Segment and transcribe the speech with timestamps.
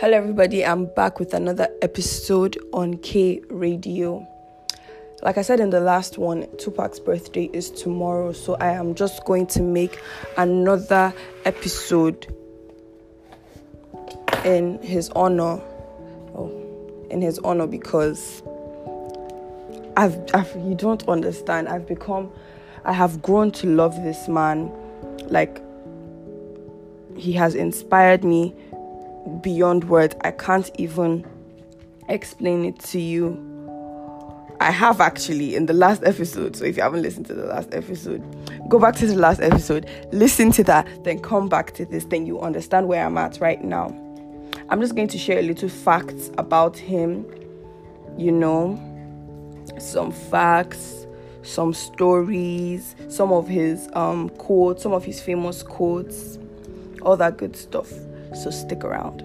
[0.00, 0.66] Hello, everybody.
[0.66, 4.26] I'm back with another episode on K Radio.
[5.22, 9.24] Like I said in the last one, Tupac's birthday is tomorrow, so I am just
[9.24, 10.00] going to make
[10.36, 12.26] another episode
[14.44, 15.60] in his honor.
[16.34, 18.42] Oh, in his honor because
[19.96, 21.68] I've, I've you don't understand.
[21.68, 22.32] I've become,
[22.84, 24.72] I have grown to love this man.
[25.28, 25.62] Like
[27.16, 28.56] he has inspired me
[29.40, 30.14] beyond words.
[30.22, 31.26] I can't even
[32.08, 33.50] explain it to you.
[34.60, 36.56] I have actually in the last episode.
[36.56, 38.22] So if you haven't listened to the last episode,
[38.68, 42.24] go back to the last episode, listen to that, then come back to this, then
[42.24, 43.88] you understand where I'm at right now.
[44.70, 47.26] I'm just going to share a little facts about him,
[48.16, 48.80] you know,
[49.78, 51.06] some facts,
[51.42, 56.38] some stories, some of his um, quotes, some of his famous quotes,
[57.02, 57.92] all that good stuff.
[58.34, 59.22] So stick around.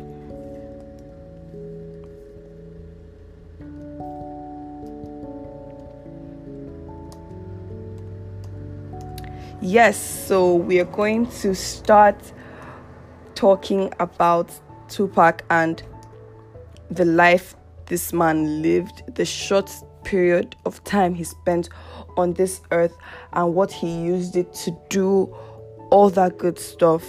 [9.61, 12.15] Yes, so we are going to start
[13.35, 14.51] talking about
[14.87, 15.83] Tupac and
[16.89, 17.55] the life
[17.87, 19.69] this man lived, the short
[20.03, 21.67] period of time he spent
[22.15, 22.95] on this earth,
[23.33, 25.25] and what he used it to do,
[25.91, 27.03] all that good stuff.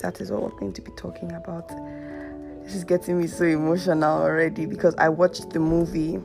[0.00, 1.68] That is what we're going to be talking about.
[2.62, 6.20] This is getting me so emotional already because I watched the movie.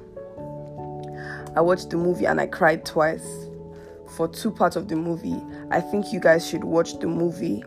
[1.56, 3.48] I watched the movie and I cried twice
[4.16, 5.42] for two parts of the movie.
[5.72, 7.64] I think you guys should watch the movie.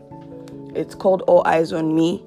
[0.75, 2.17] It's called All Eyez on Me,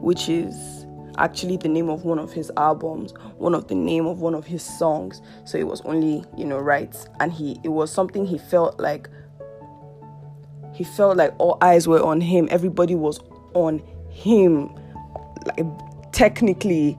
[0.00, 0.86] which is
[1.18, 4.46] actually the name of one of his albums, one of the name of one of
[4.46, 5.22] his songs.
[5.44, 6.94] So it was only, you know, right.
[7.20, 9.08] And he it was something he felt like
[10.76, 12.48] he felt like all eyes were on him.
[12.50, 13.18] Everybody was
[13.54, 14.68] on him.
[15.46, 15.64] Like
[16.12, 16.98] technically,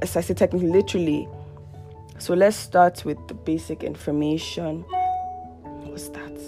[0.00, 1.28] as I say technically, literally.
[2.18, 4.80] So let's start with the basic information.
[5.84, 6.40] What's that?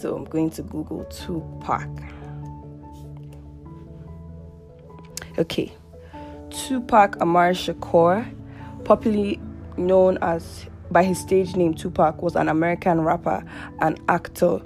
[0.00, 1.88] So I'm going to Google Tupac.
[5.36, 5.72] Okay.
[6.50, 8.32] Tupac Amaru Shakur,
[8.84, 9.40] popularly
[9.76, 13.44] known as by his stage name Tupac, was an American rapper
[13.80, 14.60] and actor.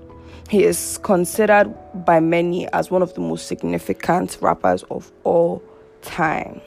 [0.49, 5.63] He is considered by many as one of the most significant rappers of all
[6.03, 6.61] time.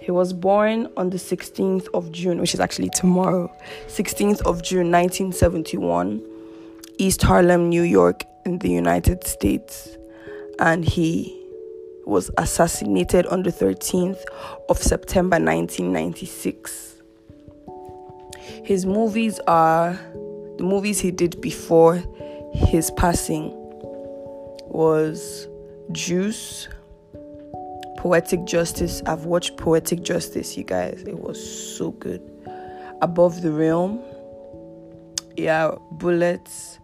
[0.00, 3.50] He was born on the 16th of June, which is actually tomorrow,
[3.86, 6.22] 16th of June 1971,
[6.98, 9.96] East Harlem, New York, in the United States.
[10.58, 11.40] And he
[12.04, 14.22] was assassinated on the 13th
[14.68, 16.93] of September 1996.
[18.64, 19.98] His movies are
[20.58, 22.02] the movies he did before
[22.52, 23.50] his passing
[24.66, 25.48] was
[25.92, 26.68] Juice,
[27.96, 29.02] Poetic Justice.
[29.06, 31.02] I've watched Poetic Justice, you guys.
[31.06, 31.38] It was
[31.76, 32.22] so good.
[33.02, 34.00] Above the Rim,
[35.36, 36.78] yeah, Bullets,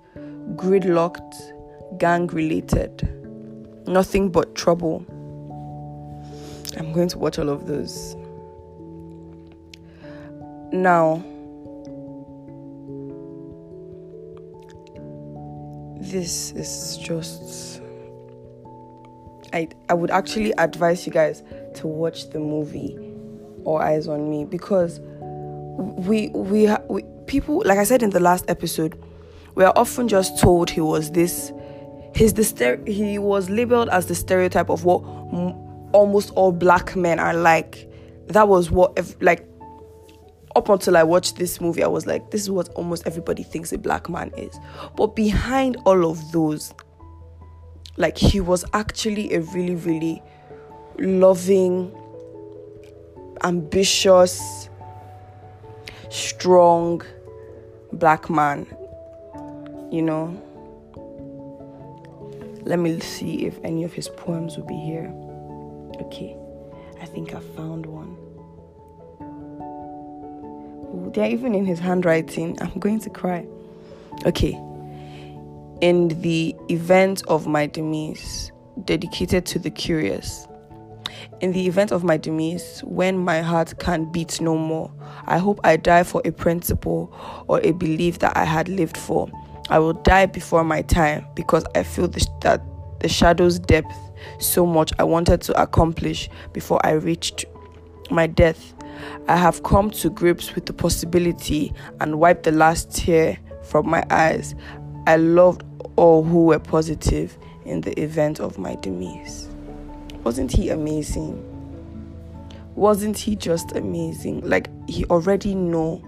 [0.56, 1.34] Gridlock'd,
[1.98, 3.08] Gang Related,
[3.86, 5.04] Nothing But Trouble.
[6.78, 8.16] I'm going to watch all of those.
[10.72, 11.22] Now,
[16.00, 17.80] this is just
[19.52, 21.42] I I would actually advise you guys
[21.76, 22.96] to watch the movie
[23.64, 25.00] All Eyez on Me because
[26.06, 29.00] we we, we people like I said in the last episode
[29.54, 31.52] we are often just told he was this
[32.14, 35.54] he's the stere- he was labeled as the stereotype of what m-
[35.92, 37.88] almost all black men are like.
[38.28, 39.46] That was what if, like
[40.56, 43.72] up until I watched this movie, I was like, this is what almost everybody thinks
[43.72, 44.58] a black man is.
[44.96, 46.74] But behind all of those,
[47.96, 50.22] like, he was actually a really, really
[50.98, 51.92] loving,
[53.42, 54.68] ambitious,
[56.08, 57.02] strong
[57.92, 58.66] black man.
[59.90, 60.42] You know?
[62.62, 65.12] Let me see if any of his poems will be here.
[66.02, 66.36] Okay,
[67.00, 68.16] I think I found one.
[71.12, 72.56] They're even in his handwriting.
[72.60, 73.46] I'm going to cry.
[74.26, 74.52] Okay.
[75.80, 78.52] In the event of my demise,
[78.84, 80.46] dedicated to the curious.
[81.40, 84.92] In the event of my demise, when my heart can beat no more,
[85.26, 87.12] I hope I die for a principle
[87.48, 89.30] or a belief that I had lived for.
[89.68, 92.62] I will die before my time because I feel the, that
[93.00, 93.94] the shadow's depth
[94.38, 97.46] so much I wanted to accomplish before I reached
[98.10, 98.74] my death.
[99.28, 104.04] I have come to grips with the possibility and wiped the last tear from my
[104.10, 104.54] eyes.
[105.06, 105.64] I loved
[105.96, 109.48] all who were positive in the event of my demise.
[110.24, 111.46] Wasn't he amazing?
[112.74, 114.40] Wasn't he just amazing?
[114.48, 116.04] Like he already know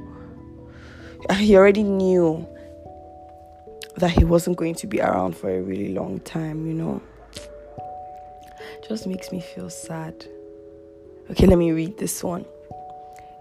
[1.30, 2.46] he already knew
[3.96, 7.02] that he wasn't going to be around for a really long time, you know.
[8.88, 10.24] Just makes me feel sad.
[11.30, 12.44] Okay, let me read this one.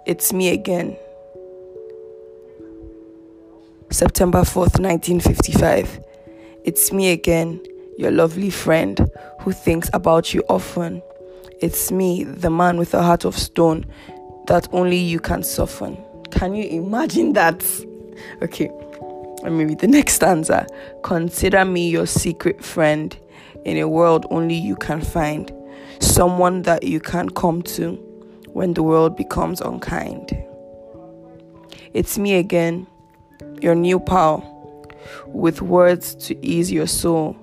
[0.08, 0.98] It's me again.
[3.92, 6.00] September 4th, 1955.
[6.64, 7.62] It's me again,
[8.00, 9.08] your lovely friend
[9.42, 11.04] who thinks about you often.
[11.60, 13.86] It's me, the man with a heart of stone
[14.48, 16.04] that only you can soften.
[16.32, 17.64] Can you imagine that?
[18.42, 18.72] Okay,
[19.44, 20.66] let me read the next stanza.
[21.04, 23.16] Consider me your secret friend
[23.66, 25.54] in a world only you can find.
[26.00, 28.11] Someone that you can come to
[28.54, 30.32] when the world becomes unkind.
[31.94, 32.88] It's me again,
[33.62, 34.48] your new pal
[35.28, 37.36] with words to ease your soul.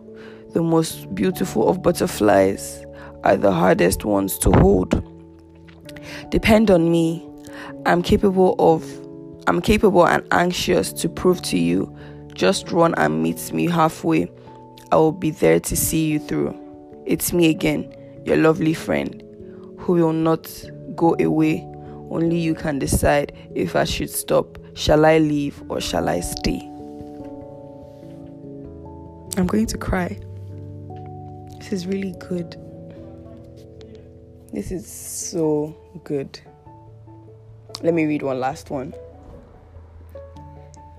[0.52, 2.84] The most beautiful of butterflies
[3.24, 5.04] are the hardest ones to hold.
[6.30, 7.28] Depend on me.
[7.86, 8.84] I'm capable of
[9.46, 11.94] I'm capable and anxious to prove to you.
[12.34, 14.30] Just run and meet me halfway.
[14.92, 16.54] I will be there to see you through.
[17.06, 17.92] It's me again,
[18.24, 19.22] your lovely friend,
[19.78, 20.46] who will not
[20.98, 21.66] go away.
[22.10, 24.58] Only you can decide if I should stop.
[24.74, 26.60] Shall I leave or shall I stay?
[29.38, 30.18] I'm going to cry.
[31.58, 32.56] This is really good.
[34.52, 36.40] This is so good.
[37.82, 38.92] Let me read one last one.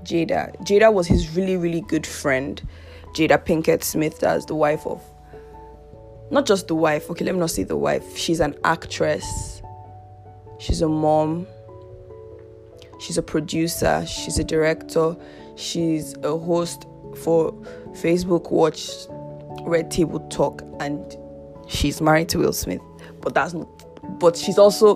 [0.04, 0.56] Jada.
[0.64, 2.66] Jada was his really, really good friend.
[3.14, 5.04] Jada Pinkett Smith, that's the wife of.
[6.32, 8.16] Not just the wife, okay, let me not say the wife.
[8.16, 9.59] She's an actress,
[10.60, 11.48] she's a mom,
[13.00, 15.16] she's a producer, she's a director,
[15.56, 16.86] she's a host
[17.18, 17.52] for
[17.94, 18.92] Facebook Watch
[19.68, 21.18] Red Table Talk, and
[21.68, 22.82] she's married to Will Smith.
[23.22, 23.68] But that's not.
[24.20, 24.96] But she's also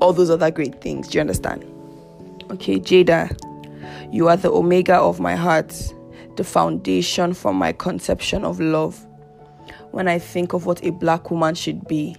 [0.00, 1.08] all those other great things.
[1.08, 1.64] Do you understand?
[2.50, 3.34] Okay, Jada,
[4.12, 5.74] you are the omega of my heart,
[6.36, 9.04] the foundation for my conception of love.
[9.90, 12.16] When I think of what a black woman should be,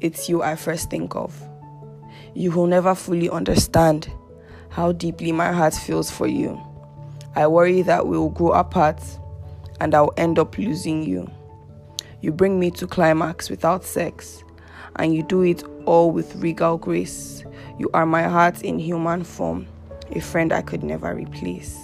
[0.00, 1.45] it's you I first think of.
[2.36, 4.12] You will never fully understand
[4.68, 6.60] how deeply my heart feels for you.
[7.34, 9.00] I worry that we will grow apart
[9.80, 11.30] and I'll end up losing you.
[12.20, 14.44] You bring me to climax without sex,
[14.96, 17.42] and you do it all with regal grace.
[17.78, 19.66] You are my heart in human form,
[20.10, 21.78] a friend I could never replace.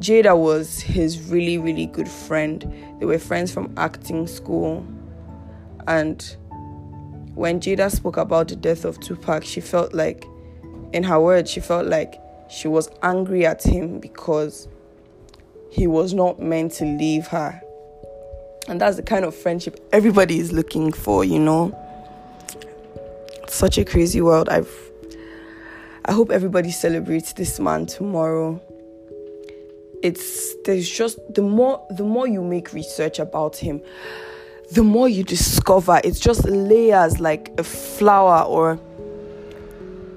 [0.00, 2.62] Jada was his really, really good friend.
[2.98, 4.84] They were friends from acting school.
[5.86, 6.36] And
[7.40, 10.26] when Jada spoke about the death of Tupac, she felt like,
[10.92, 12.20] in her words, she felt like
[12.50, 14.68] she was angry at him because
[15.70, 17.58] he was not meant to leave her.
[18.68, 21.74] And that's the kind of friendship everybody is looking for, you know.
[23.48, 24.50] Such a crazy world.
[24.50, 24.70] I've
[26.04, 28.60] I hope everybody celebrates this man tomorrow.
[30.02, 33.80] It's there's just the more the more you make research about him,
[34.72, 36.00] the more you discover.
[36.04, 38.78] It's just layers like a flower or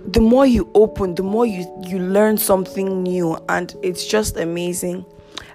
[0.06, 5.06] the more you open, the more you, you learn something new, and it's just amazing.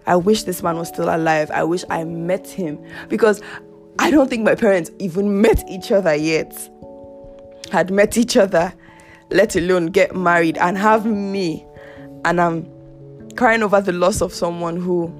[0.07, 1.51] I wish this man was still alive.
[1.51, 3.43] I wish I met him because
[3.99, 6.57] I don't think my parents even met each other yet.
[7.71, 8.73] Had met each other,
[9.31, 11.67] let alone get married and have me.
[12.25, 12.67] And I'm
[13.37, 15.13] crying over the loss of someone who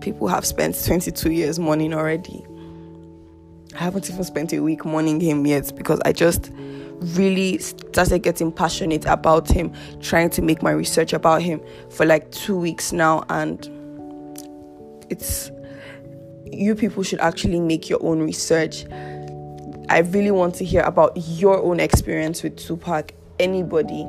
[0.00, 2.46] people have spent 22 years mourning already.
[3.74, 6.50] I haven't even spent a week mourning him yet because I just
[7.16, 11.60] really started getting passionate about him, trying to make my research about him
[11.90, 13.24] for like two weeks now.
[13.28, 13.68] And
[15.08, 15.50] it's
[16.44, 18.84] you people should actually make your own research.
[19.88, 23.12] I really want to hear about your own experience with Tupac.
[23.38, 24.06] Anybody.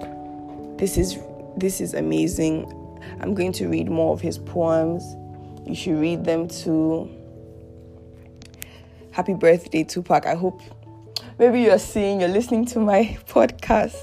[0.77, 1.17] This is
[1.57, 2.67] this is amazing.
[3.21, 5.03] I'm going to read more of his poems.
[5.65, 7.09] You should read them too.
[9.13, 10.25] Happy birthday, Tupac.
[10.25, 10.59] I hope
[11.37, 13.93] maybe you're seeing, you're listening to my podcast.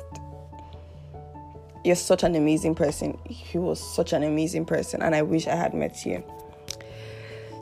[1.85, 3.19] You're such an amazing person.
[3.25, 6.23] He was such an amazing person, and I wish I had met you.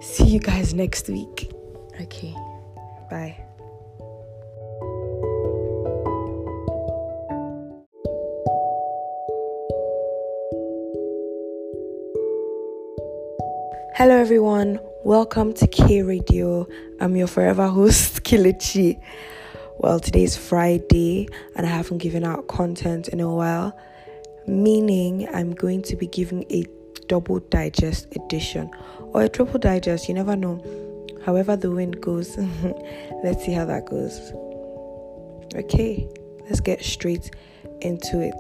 [0.02, 1.50] See you guys next week.
[1.98, 2.34] Okay,
[3.10, 3.36] bye.
[13.94, 14.80] Hello, everyone.
[15.08, 16.68] Welcome to K Radio.
[17.00, 19.00] I'm your forever host, Kelechi.
[19.78, 23.74] Well, today's Friday and I haven't given out content in a while.
[24.46, 26.66] meaning I'm going to be giving a
[27.06, 30.62] double digest edition or a triple digest, you never know.
[31.24, 32.36] However, the wind goes,
[33.24, 34.30] let's see how that goes.
[35.54, 36.06] Okay,
[36.42, 37.30] let's get straight
[37.80, 38.34] into it.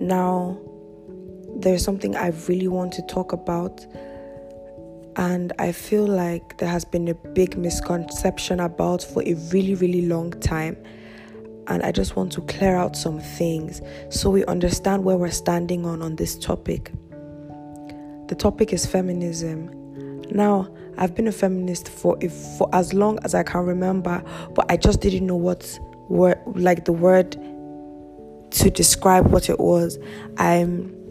[0.00, 0.58] Now,
[1.54, 3.86] there's something I really want to talk about,
[5.16, 10.06] and I feel like there has been a big misconception about for a really, really
[10.06, 10.76] long time.
[11.68, 15.86] And I just want to clear out some things so we understand where we're standing
[15.86, 16.92] on on this topic.
[18.28, 20.22] The topic is feminism.
[20.30, 24.22] Now, I've been a feminist for if, for as long as I can remember,
[24.54, 25.78] but I just didn't know what
[26.08, 27.32] word like the word
[28.52, 29.98] to describe what it was.
[30.36, 31.01] I'm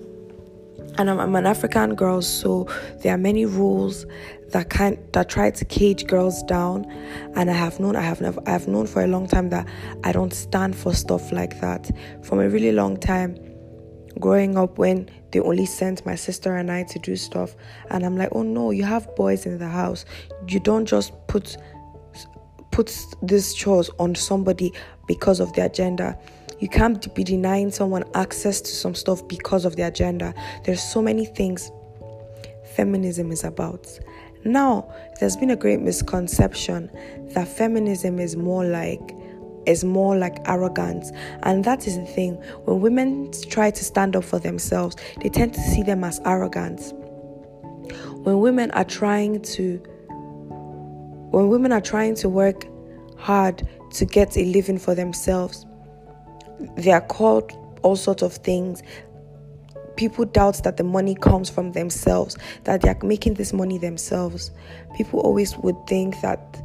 [0.97, 2.67] and I'm, I'm, an African girl, so
[3.01, 4.05] there are many rules
[4.49, 6.85] that kind that try to cage girls down.
[7.35, 9.67] And I have known, I have never, I have known for a long time that
[10.03, 11.89] I don't stand for stuff like that.
[12.23, 13.37] From a really long time,
[14.19, 17.55] growing up, when they only sent my sister and I to do stuff,
[17.89, 20.05] and I'm like, oh no, you have boys in the house.
[20.47, 21.57] You don't just put
[22.71, 24.73] put these chores on somebody
[25.05, 26.17] because of their gender
[26.61, 30.33] you can't be denying someone access to some stuff because of their gender.
[30.63, 31.71] There's so many things
[32.75, 33.99] feminism is about.
[34.45, 36.89] Now, there's been a great misconception
[37.33, 39.15] that feminism is more like
[39.67, 41.11] is more like arrogance.
[41.43, 42.33] And that is the thing.
[42.65, 46.93] When women try to stand up for themselves, they tend to see them as arrogance.
[48.23, 49.77] When women are trying to
[51.31, 52.65] when women are trying to work
[53.17, 55.65] hard to get a living for themselves,
[56.77, 57.51] they are called
[57.81, 58.81] all sorts of things.
[59.97, 64.51] People doubt that the money comes from themselves that they are making this money themselves.
[64.95, 66.61] People always would think that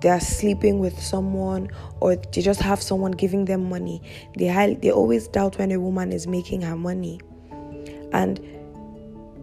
[0.00, 4.02] they are sleeping with someone or they just have someone giving them money.
[4.36, 7.20] They they always doubt when a woman is making her money.
[8.12, 8.40] And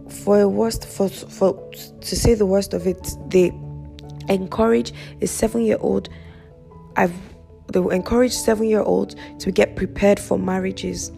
[0.10, 1.54] for a worst for for
[2.02, 3.52] to say the worst of it they
[4.30, 6.10] encourage a 7 year old
[6.96, 7.33] I've
[7.74, 11.12] they will encourage seven year olds to get prepared for marriages.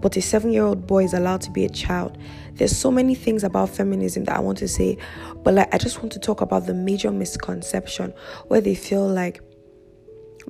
[0.00, 2.16] But a seven year old boy is allowed to be a child.
[2.54, 4.96] There's so many things about feminism that I want to say,
[5.42, 8.14] but like I just want to talk about the major misconception
[8.48, 9.42] where they feel like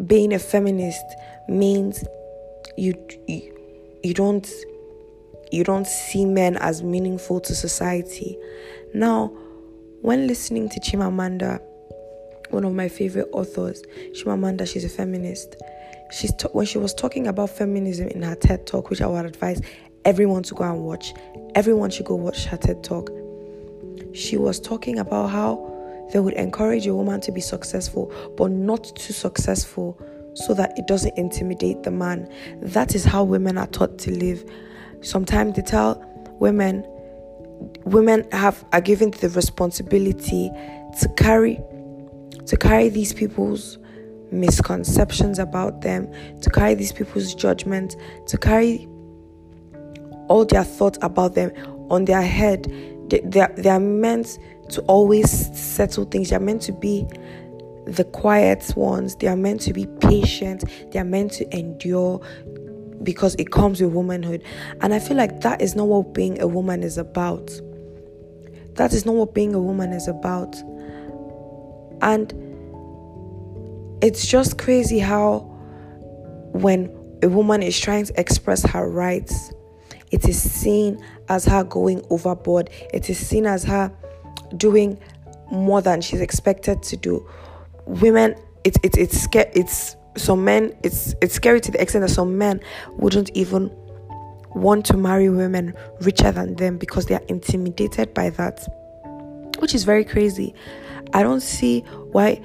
[0.06, 1.04] being a feminist
[1.48, 2.04] means
[2.76, 2.94] you
[3.26, 4.48] you, you don't
[5.50, 8.38] you don't see men as meaningful to society.
[8.94, 9.32] Now,
[10.02, 11.60] when listening to Chimamanda
[12.50, 15.56] one of my favorite authors, Chimamanda, she's a feminist.
[16.10, 19.24] She's t- when she was talking about feminism in her TED talk, which I would
[19.24, 19.60] advise
[20.04, 21.14] everyone to go and watch.
[21.54, 23.10] Everyone should go watch her TED talk.
[24.12, 25.70] She was talking about how
[26.12, 30.00] they would encourage a woman to be successful, but not too successful
[30.34, 32.28] so that it doesn't intimidate the man.
[32.60, 34.44] That is how women are taught to live.
[35.02, 36.04] Sometimes they tell
[36.40, 36.84] women
[37.84, 40.50] women have are given the responsibility
[41.00, 41.60] to carry
[42.46, 43.78] to carry these people's
[44.30, 48.88] misconceptions about them, to carry these people's judgment, to carry
[50.28, 51.52] all their thoughts about them
[51.90, 52.72] on their head.
[53.08, 54.38] They, they, are, they are meant
[54.70, 56.30] to always settle things.
[56.30, 57.06] They are meant to be
[57.86, 59.16] the quiet ones.
[59.16, 60.64] They are meant to be patient.
[60.92, 62.20] They are meant to endure
[63.02, 64.44] because it comes with womanhood.
[64.80, 67.50] And I feel like that is not what being a woman is about.
[68.74, 70.54] That is not what being a woman is about.
[72.02, 72.32] And
[74.02, 75.40] it's just crazy how
[76.52, 79.52] when a woman is trying to express her rights,
[80.10, 82.70] it is seen as her going overboard.
[82.92, 83.92] It is seen as her
[84.56, 84.98] doing
[85.50, 87.28] more than she's expected to do.
[87.86, 89.50] Women, it's it's it's scary.
[89.54, 90.74] It's some men.
[90.82, 92.60] It's it's scary to the extent that some men
[92.96, 93.70] wouldn't even
[94.54, 98.66] want to marry women richer than them because they are intimidated by that,
[99.58, 100.54] which is very crazy.
[101.12, 101.80] I don't see
[102.12, 102.40] why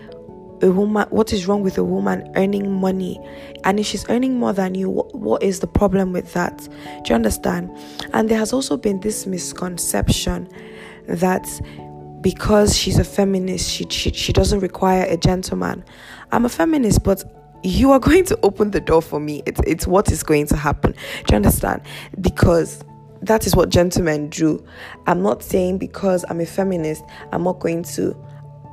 [0.61, 3.19] a woman what is wrong with a woman earning money?
[3.63, 6.57] And if she's earning more than you what, what is the problem with that?
[7.03, 7.75] Do you understand?
[8.13, 10.49] And there has also been this misconception
[11.07, 11.47] that
[12.21, 15.83] because she's a feminist she, she, she doesn't require a gentleman.
[16.31, 17.23] I'm a feminist but
[17.63, 19.43] you are going to open the door for me.
[19.45, 20.93] It's, it's what is going to happen.
[20.93, 21.81] Do you understand?
[22.21, 22.83] Because
[23.21, 24.63] that is what gentlemen do.
[25.07, 28.15] I'm not saying because i'm a feminist i'm not going to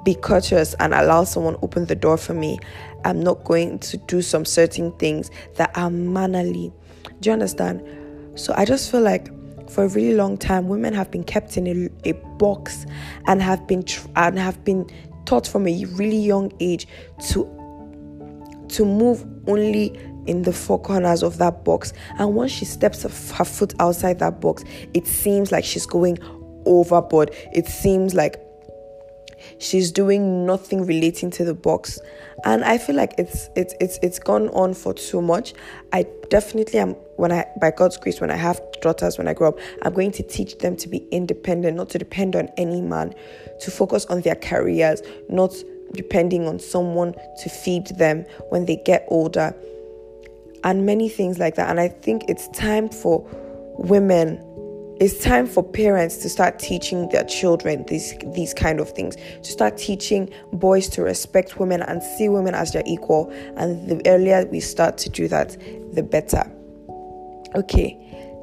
[0.04, 2.59] be courteous and allow someone open the door for me.
[3.04, 6.73] I'm not going to do some certain things that are mannerly.
[7.21, 7.82] Do you understand?
[8.35, 9.28] So I just feel like
[9.71, 12.87] for a really long time, women have been kept in a, a box
[13.26, 14.88] and have been tr- and have been
[15.25, 16.87] taught from a really young age
[17.30, 17.44] to
[18.68, 21.92] to move only in the four corners of that box.
[22.18, 26.18] And once she steps her foot outside that box, it seems like she's going
[26.64, 27.30] overboard.
[27.52, 28.40] It seems like
[29.59, 31.99] she's doing nothing relating to the box.
[32.45, 35.55] And i feel like it's it's it's it's gone on for too much.
[35.93, 39.49] I definitely am when i by god's grace when i have daughters when i grow
[39.49, 43.15] up i'm going to teach them to be independent not to depend on any man
[43.61, 45.55] to focus on their careers not
[45.93, 49.55] depending on someone to feed them when they get older
[50.65, 51.69] and many things like that.
[51.69, 53.27] And i think it's time for
[53.79, 54.43] women
[55.02, 59.16] it's time for parents to start teaching their children these these kind of things.
[59.16, 63.28] To start teaching boys to respect women and see women as their equal.
[63.56, 65.56] And the earlier we start to do that
[65.92, 66.49] the better.
[67.56, 67.99] Okay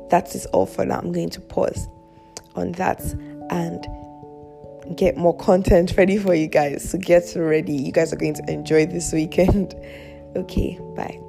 [0.09, 0.99] that is all for now.
[0.99, 1.87] I'm going to pause
[2.55, 3.01] on that
[3.51, 3.87] and
[4.97, 6.89] get more content ready for you guys.
[6.89, 7.73] So get ready.
[7.73, 9.75] You guys are going to enjoy this weekend.
[10.35, 11.19] Okay bye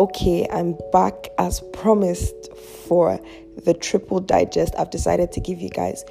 [0.00, 2.56] Okay, I'm back as promised
[2.88, 3.20] for
[3.66, 4.74] the triple digest.
[4.78, 6.06] I've decided to give you guys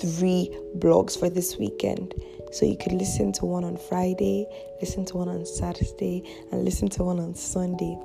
[0.00, 2.14] three blogs for this weekend.
[2.50, 4.48] So you could listen to one on Friday,
[4.80, 7.96] listen to one on Saturday, and listen to one on Sunday.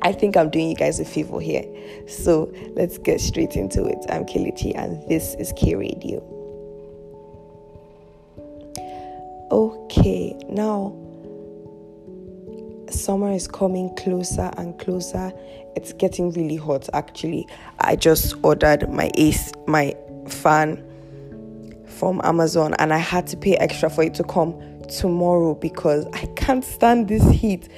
[0.00, 1.66] I think I'm doing you guys a favor here.
[2.08, 3.98] So let's get straight into it.
[4.08, 6.22] I'm Kelechi, and this is K Radio.
[9.50, 10.96] Okay, now
[12.90, 15.32] summer is coming closer and closer.
[15.74, 17.46] It's getting really hot actually.
[17.80, 19.94] I just ordered my ace my
[20.28, 20.82] fan
[21.86, 26.26] from Amazon and I had to pay extra for it to come tomorrow because I
[26.36, 27.68] can't stand this heat.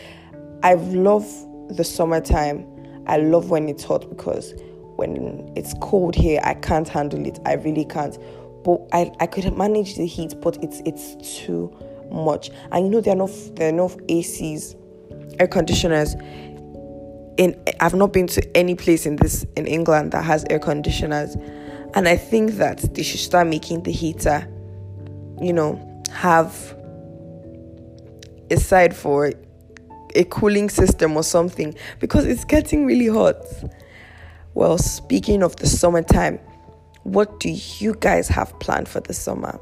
[0.62, 1.26] I love
[1.68, 2.66] the summertime.
[3.06, 4.54] I love when it's hot because
[4.96, 7.38] when it's cold here, I can't handle it.
[7.46, 8.18] I really can't.
[8.64, 11.74] But I, I could manage the heat, but it's it's too
[12.10, 12.50] much.
[12.72, 14.74] And you know there are enough there are enough ACs
[15.40, 16.14] air conditioners
[17.36, 21.36] in I've not been to any place in this in England that has air conditioners
[21.94, 24.46] and I think that they should start making the heater
[25.40, 26.74] you know have
[28.50, 29.32] a side for
[30.14, 33.36] a cooling system or something because it's getting really hot.
[34.54, 36.38] Well, speaking of the summertime,
[37.04, 39.58] what do you guys have planned for the summer?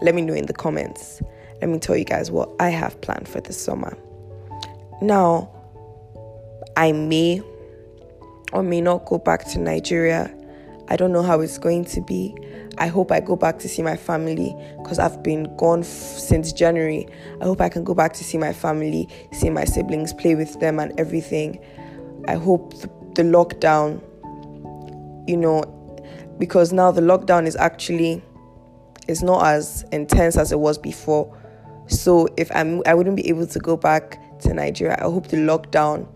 [0.00, 1.20] Let me know in the comments.
[1.60, 3.96] Let me tell you guys what I have planned for the summer.
[5.02, 5.50] Now,
[6.76, 7.42] I may
[8.52, 10.34] or may not go back to Nigeria.
[10.88, 12.34] I don't know how it's going to be.
[12.78, 16.52] I hope I go back to see my family because I've been gone f- since
[16.52, 17.06] January.
[17.40, 20.58] I hope I can go back to see my family, see my siblings, play with
[20.60, 21.62] them, and everything.
[22.26, 24.00] I hope the, the lockdown,
[25.28, 25.62] you know,
[26.38, 28.22] because now the lockdown is actually
[29.08, 31.36] it's not as intense as it was before.
[31.90, 34.96] So if I'm, I wouldn't be able to go back to Nigeria.
[34.98, 36.08] I hope the lockdown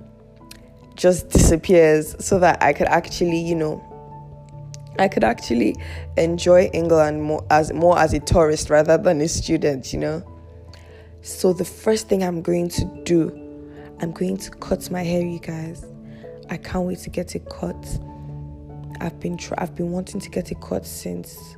[0.95, 3.83] just disappears so that I could actually, you know,
[4.99, 5.75] I could actually
[6.17, 10.23] enjoy England more as more as a tourist rather than a student, you know.
[11.23, 13.31] So the first thing I'm going to do,
[14.01, 15.85] I'm going to cut my hair, you guys.
[16.51, 17.99] I can't wait to get it cut.
[19.01, 21.57] I've been tr- I've been wanting to get it cut since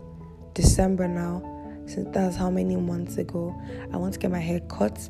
[0.55, 1.56] December now.
[1.87, 3.55] Since that's how many months ago.
[3.93, 5.09] I want to get my hair cut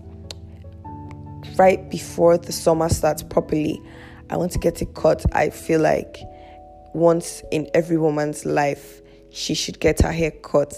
[1.56, 3.80] right before the summer starts properly.
[4.30, 5.24] I want to get it cut.
[5.34, 6.18] I feel like
[6.92, 10.74] once in every woman's life, she should get her hair cut.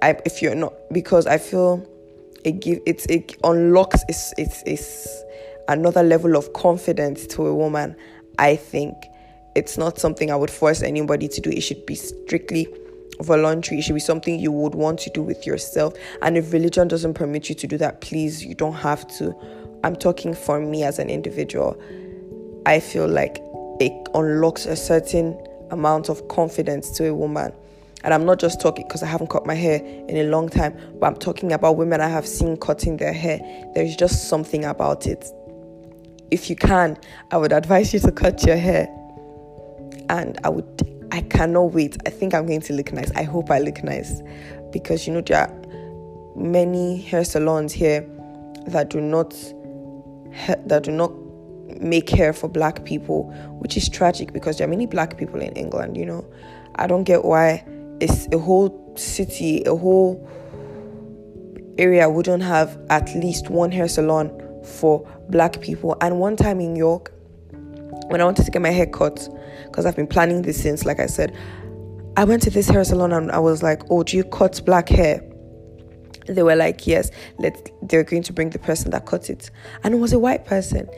[0.00, 1.86] I, if you're not, because I feel
[2.44, 5.24] it give it it unlocks it's it's it's
[5.68, 7.94] another level of confidence to a woman.
[8.38, 8.96] I think
[9.54, 11.50] it's not something I would force anybody to do.
[11.50, 12.66] It should be strictly
[13.20, 13.78] voluntary.
[13.78, 15.94] It should be something you would want to do with yourself.
[16.22, 19.34] And if religion doesn't permit you to do that, please, you don't have to.
[19.84, 21.80] I'm talking for me as an individual.
[22.66, 23.42] I feel like
[23.80, 25.38] it unlocks a certain
[25.70, 27.52] amount of confidence to a woman.
[28.04, 30.76] And I'm not just talking because I haven't cut my hair in a long time,
[30.98, 33.40] but I'm talking about women I have seen cutting their hair.
[33.74, 35.24] There's just something about it.
[36.30, 36.96] If you can,
[37.30, 38.88] I would advise you to cut your hair.
[40.08, 41.98] And I would I cannot wait.
[42.06, 43.10] I think I'm going to look nice.
[43.14, 44.22] I hope I look nice
[44.72, 45.62] because you know there are
[46.34, 48.08] many hair salons here
[48.66, 49.30] that do not
[50.66, 51.12] that do not
[51.80, 53.24] make hair for black people,
[53.60, 56.26] which is tragic because there are many black people in England, you know.
[56.76, 57.62] I don't get why
[58.00, 60.26] it's a whole city, a whole
[61.76, 64.30] area wouldn't have at least one hair salon
[64.64, 65.94] for black people.
[66.00, 67.12] And one time in York,
[68.08, 69.28] when I wanted to get my hair cut,
[69.64, 71.36] because I've been planning this since, like I said,
[72.16, 74.88] I went to this hair salon and I was like, "Oh, do you cut black
[74.88, 75.22] hair?"
[76.26, 79.50] They were like, "Yes." Let they're going to bring the person that cut it,
[79.82, 80.88] and it was a white person,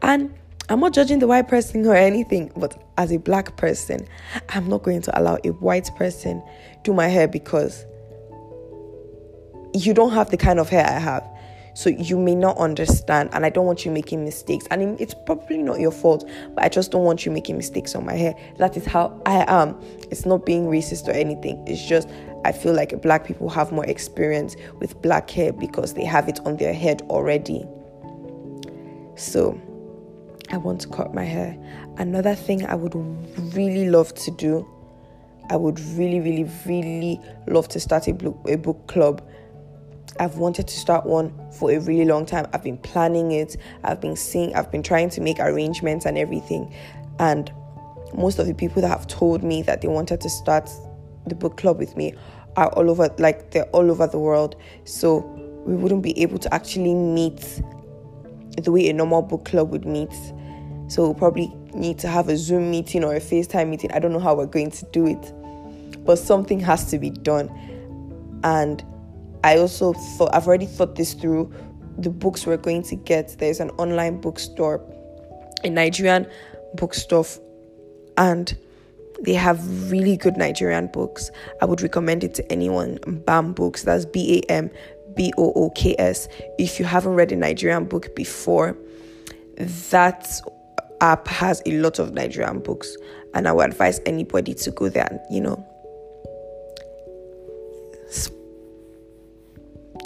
[0.00, 0.32] and
[0.68, 4.06] I'm not judging the white person or anything, but as a black person,
[4.48, 6.42] I'm not going to allow a white person
[6.84, 7.84] do my hair because
[9.74, 11.28] you don't have the kind of hair I have.
[11.74, 14.66] So you may not understand, and I don't want you making mistakes.
[14.70, 18.04] And it's probably not your fault, but I just don't want you making mistakes on
[18.04, 18.34] my hair.
[18.58, 19.80] That is how I am.
[20.10, 21.62] It's not being racist or anything.
[21.66, 22.08] It's just
[22.44, 26.40] I feel like black people have more experience with black hair because they have it
[26.44, 27.64] on their head already.
[29.14, 29.60] So
[30.50, 31.56] I want to cut my hair.
[31.98, 32.94] Another thing I would
[33.54, 34.68] really love to do,
[35.50, 39.26] I would really, really, really love to start a book, club
[40.18, 42.46] I've wanted to start one for a really long time.
[42.52, 43.56] I've been planning it.
[43.82, 46.72] I've been seeing, I've been trying to make arrangements and everything.
[47.18, 47.52] And
[48.14, 50.70] most of the people that have told me that they wanted to start
[51.26, 52.14] the book club with me
[52.56, 54.56] are all over, like they're all over the world.
[54.84, 55.18] So
[55.64, 57.62] we wouldn't be able to actually meet
[58.62, 60.12] the way a normal book club would meet.
[60.88, 63.90] So we'll probably need to have a Zoom meeting or a FaceTime meeting.
[63.92, 67.48] I don't know how we're going to do it, but something has to be done.
[68.44, 68.84] And
[69.44, 71.52] I also thought I've already thought this through.
[71.98, 73.36] The books we're going to get.
[73.38, 74.80] There's an online bookstore,
[75.62, 76.26] a Nigerian
[76.74, 77.26] bookstore,
[78.16, 78.56] and
[79.20, 81.30] they have really good Nigerian books.
[81.60, 82.98] I would recommend it to anyone.
[83.26, 84.70] BAM Books, that's B A M
[85.14, 86.28] B O O K S.
[86.58, 88.76] If you haven't read a Nigerian book before,
[89.58, 90.40] that
[91.00, 92.96] app has a lot of Nigerian books,
[93.34, 95.66] and I would advise anybody to go there and, you know,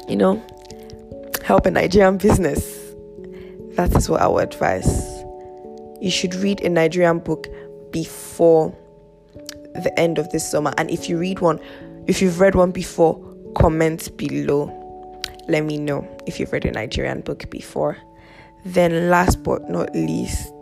[0.08, 0.42] you know,
[1.44, 2.64] help a Nigerian business.
[3.76, 5.22] That is what I would advise.
[6.00, 7.46] You should read a Nigerian book
[7.90, 8.76] before
[9.74, 10.72] the end of this summer.
[10.78, 11.60] And if you read one,
[12.06, 13.20] if you've read one before,
[13.56, 14.72] comment below.
[15.48, 17.96] Let me know if you've read a Nigerian book before.
[18.64, 20.52] Then, last but not least,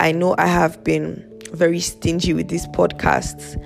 [0.00, 3.60] I know I have been very stingy with these podcasts.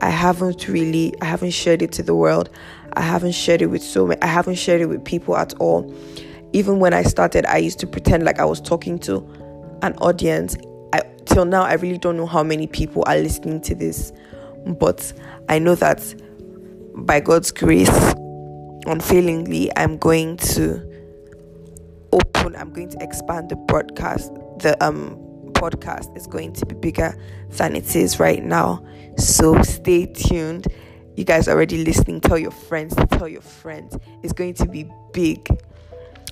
[0.00, 2.50] I haven't really, I haven't shared it to the world.
[2.94, 5.92] I haven't shared it with so many, I haven't shared it with people at all.
[6.52, 9.18] Even when I started, I used to pretend like I was talking to
[9.82, 10.56] an audience.
[10.92, 14.12] I, till now, I really don't know how many people are listening to this,
[14.66, 15.12] but
[15.48, 16.14] I know that
[16.94, 17.88] by God's grace,
[18.86, 20.82] unfailingly, I'm going to
[22.12, 25.18] open, I'm going to expand the broadcast, the um
[25.62, 27.16] podcast is going to be bigger
[27.50, 28.84] than it is right now.
[29.16, 30.66] So stay tuned
[31.16, 33.96] you guys already listening, tell your friends, tell your friends.
[34.22, 35.46] It's going to be big.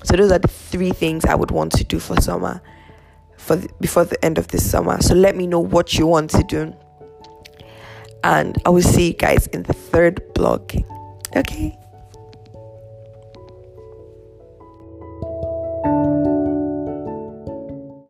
[0.03, 2.61] So those are the three things I would want to do for summer,
[3.37, 5.01] for the, before the end of this summer.
[5.01, 6.73] So let me know what you want to do,
[8.23, 10.73] and I will see you guys in the third blog.
[11.35, 11.77] Okay.